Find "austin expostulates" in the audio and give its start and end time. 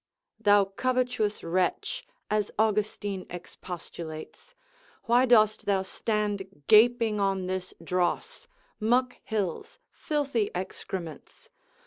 2.57-4.55